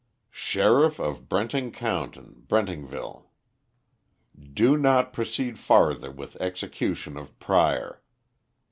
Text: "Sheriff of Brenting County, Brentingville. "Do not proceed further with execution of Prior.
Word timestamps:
"Sheriff 0.33 0.99
of 0.99 1.29
Brenting 1.29 1.71
County, 1.71 2.21
Brentingville. 2.47 3.27
"Do 4.51 4.75
not 4.75 5.13
proceed 5.13 5.59
further 5.59 6.09
with 6.09 6.35
execution 6.37 7.17
of 7.17 7.37
Prior. 7.37 8.01